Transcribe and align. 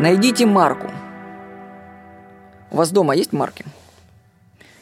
Найдите 0.00 0.46
марку. 0.46 0.92
У 2.70 2.76
вас 2.76 2.92
дома 2.92 3.16
есть 3.16 3.32
марки? 3.32 3.64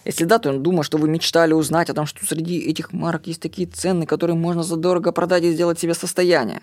Если 0.05 0.25
да, 0.25 0.39
то 0.39 0.53
думаю, 0.53 0.83
что 0.83 0.99
вы 0.99 1.09
мечтали 1.09 1.55
узнать 1.55 1.89
о 1.89 1.95
том, 1.95 2.05
что 2.05 2.27
среди 2.27 2.59
этих 2.59 2.93
марок 2.93 3.27
есть 3.27 3.41
такие 3.41 3.67
цены, 3.67 4.05
которые 4.05 4.37
можно 4.37 4.63
задорого 4.63 5.13
продать 5.13 5.45
и 5.45 5.53
сделать 5.53 5.79
себе 5.79 5.95
состояние. 5.95 6.61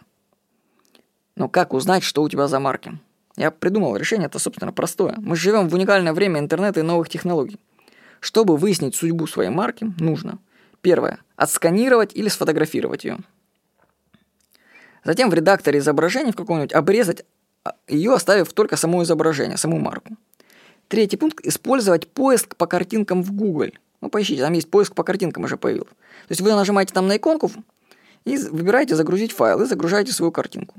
Но 1.35 1.49
как 1.49 1.74
узнать, 1.74 2.03
что 2.03 2.21
у 2.21 2.29
тебя 2.29 2.47
за 2.47 2.60
марки? 2.60 2.99
Я 3.38 3.49
придумал 3.49 3.96
решение, 3.96 4.28
это, 4.28 4.38
собственно, 4.38 4.72
простое. 4.72 5.15
Мы 5.17 5.35
живем 5.35 5.67
в 5.67 5.74
уникальное 5.74 6.13
время 6.13 6.40
интернета 6.40 6.81
и 6.81 6.83
новых 6.83 7.10
технологий. 7.10 7.60
Чтобы 8.20 8.56
выяснить 8.56 8.96
судьбу 8.96 9.26
своей 9.26 9.49
марки, 9.49 9.92
нужно 9.97 10.38
первое– 10.81 11.17
отсканировать 11.38 12.15
или 12.15 12.29
сфотографировать 12.29 13.04
ее. 13.04 13.17
Затем 15.04 15.31
в 15.31 15.33
редакторе 15.33 15.79
изображений 15.79 16.31
в 16.31 16.35
каком-нибудь 16.35 16.73
обрезать 16.73 17.26
ее, 17.88 18.13
оставив 18.13 18.52
только 18.53 18.77
само 18.77 19.03
изображение, 19.03 19.58
саму 19.58 19.80
марку. 19.80 20.17
Третий 20.88 21.17
пункт– 21.17 21.40
использовать 21.45 22.08
поиск 22.08 22.55
по 22.55 22.67
картинкам 22.67 23.23
в 23.23 23.31
Google. 23.31 23.71
Ну, 24.02 24.09
поищите, 24.09 24.41
там 24.41 24.54
есть 24.54 24.70
поиск 24.70 24.94
по 24.95 25.04
картинкам 25.04 25.45
уже 25.45 25.58
появился. 25.58 25.91
То 26.27 26.31
есть 26.31 26.41
вы 26.41 26.52
нажимаете 26.54 26.94
там 26.94 27.07
на 27.07 27.18
иконку 27.18 27.52
и 28.26 28.38
выбираете 28.38 28.95
«Загрузить 28.95 29.31
файл» 29.31 29.62
и 29.62 29.66
загружаете 29.66 30.12
свою 30.12 30.31
картинку. 30.31 30.76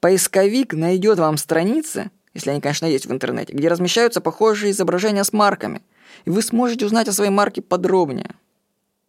Поисковик 0.00 0.72
найдет 0.74 1.18
вам 1.18 1.36
страницы, 1.36 2.10
если 2.34 2.50
они, 2.50 2.60
конечно, 2.60 2.86
есть 2.86 3.06
в 3.06 3.12
интернете, 3.12 3.52
где 3.52 3.68
размещаются 3.68 4.20
похожие 4.20 4.72
изображения 4.72 5.24
с 5.24 5.32
марками. 5.32 5.82
И 6.24 6.30
вы 6.30 6.42
сможете 6.42 6.86
узнать 6.86 7.08
о 7.08 7.12
своей 7.12 7.30
марке 7.30 7.62
подробнее. 7.62 8.30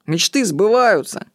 Мечты 0.05 0.44
сбываются. 0.46 1.28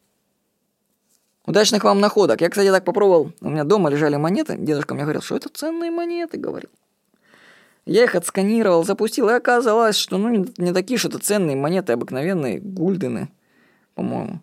Удачных 1.46 1.84
вам 1.84 2.00
находок. 2.00 2.40
Я, 2.40 2.50
кстати, 2.50 2.70
так 2.70 2.84
попробовал. 2.84 3.32
У 3.40 3.48
меня 3.48 3.62
дома 3.62 3.88
лежали 3.88 4.16
монеты. 4.16 4.56
Дедушка 4.58 4.94
мне 4.94 5.04
говорил, 5.04 5.22
что 5.22 5.36
это 5.36 5.48
ценные 5.48 5.92
монеты, 5.92 6.38
говорил. 6.38 6.70
Я 7.86 8.02
их 8.02 8.16
отсканировал, 8.16 8.84
запустил, 8.84 9.28
и 9.28 9.34
оказалось, 9.34 9.94
что 9.94 10.18
ну, 10.18 10.44
не 10.56 10.72
такие 10.72 10.98
что 10.98 11.08
это 11.08 11.20
ценные 11.20 11.54
монеты, 11.54 11.92
обыкновенные 11.92 12.58
гульдены, 12.58 13.28
по-моему, 13.94 14.40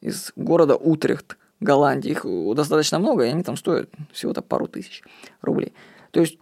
из 0.00 0.32
города 0.36 0.76
Утрехт, 0.76 1.36
Голландии. 1.58 2.12
Их 2.12 2.24
достаточно 2.54 3.00
много, 3.00 3.24
и 3.24 3.30
они 3.30 3.42
там 3.42 3.56
стоят 3.56 3.90
всего-то 4.12 4.42
пару 4.42 4.68
тысяч 4.68 5.02
рублей. 5.42 5.72
То 6.12 6.20
есть 6.20 6.38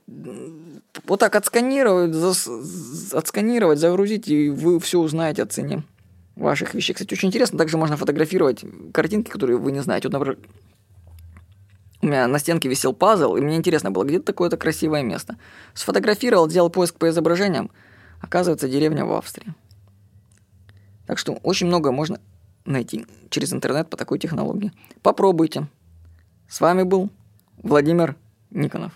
вот 1.07 1.21
так 1.21 1.35
отсканировать, 1.37 2.13
зас, 2.13 2.47
отсканировать, 3.15 3.79
загрузить, 3.79 4.29
и 4.29 4.51
вы 4.51 4.79
все 4.79 4.99
узнаете 4.99 5.45
о 5.45 5.47
цене 5.47 5.83
ваших 6.37 6.75
вещей. 6.75 6.95
Кстати, 6.95 7.13
очень 7.13 7.29
интересно, 7.29 7.59
также 7.59 7.77
можно 7.77 7.97
фотографировать 7.97 8.65
картинки, 8.93 9.31
которые 9.31 9.59
вы 9.59 9.73
не 9.73 9.81
знаете. 9.81 10.09
Вот, 10.09 10.13
например, 10.13 10.39
у 12.01 12.07
меня 12.07 12.27
на 12.27 12.39
стенке 12.39 12.69
висел 12.69 12.93
пазл, 12.93 13.37
и 13.37 13.41
мне 13.41 13.57
интересно 13.57 13.91
было, 13.91 14.05
где 14.05 14.19
такое-то 14.19 14.57
красивое 14.57 15.03
место. 15.03 15.37
Сфотографировал, 15.75 16.49
сделал 16.51 16.71
поиск 16.71 16.97
по 16.97 17.09
изображениям. 17.09 17.71
Оказывается, 18.21 18.69
деревня 18.69 19.05
в 19.05 19.13
Австрии. 19.13 19.55
Так 21.07 21.19
что 21.19 21.35
очень 21.43 21.67
много 21.67 21.93
можно 21.93 22.21
найти 22.65 23.07
через 23.31 23.53
интернет 23.53 23.89
по 23.91 23.97
такой 23.97 24.19
технологии. 24.19 24.73
Попробуйте. 25.03 25.69
С 26.49 26.61
вами 26.61 26.83
был 26.83 27.11
Владимир 27.63 28.17
Никонов. 28.51 28.93